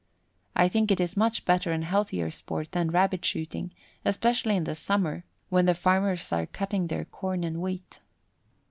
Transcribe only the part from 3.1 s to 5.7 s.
shooting, especially in the summer when